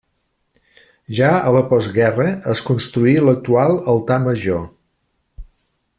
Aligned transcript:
Ja 1.17 1.33
a 1.49 1.51
la 1.57 1.61
postguerra 1.73 2.25
es 2.55 2.65
construí 2.71 3.15
l'actual 3.27 3.77
altar 3.95 4.21
major. 4.29 4.69